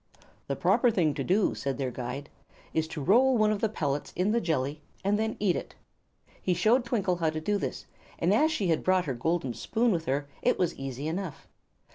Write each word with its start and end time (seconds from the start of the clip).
"The 0.47 0.55
proper 0.55 0.89
thing 0.89 1.13
to 1.13 1.23
do," 1.23 1.53
said 1.53 1.77
their 1.77 1.91
guide, 1.91 2.27
"is 2.73 2.87
to 2.87 3.03
roll 3.03 3.37
one 3.37 3.51
of 3.51 3.61
the 3.61 3.69
pellets 3.69 4.11
in 4.15 4.31
the 4.31 4.41
jelly, 4.41 4.81
and 5.03 5.19
then 5.19 5.37
eat 5.39 5.55
it." 5.55 5.75
He 6.41 6.55
showed 6.55 6.83
Twinkle 6.83 7.17
how 7.17 7.29
to 7.29 7.39
do 7.39 7.59
this, 7.59 7.85
and 8.17 8.33
as 8.33 8.51
she 8.51 8.69
had 8.69 8.83
brought 8.83 9.05
her 9.05 9.13
golden 9.13 9.53
spoon 9.53 9.91
with 9.91 10.05
her 10.05 10.27
it 10.41 10.57
was 10.57 10.73
easy 10.75 11.07
enough. 11.07 11.47